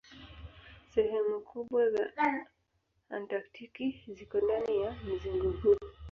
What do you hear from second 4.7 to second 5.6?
ya mzingo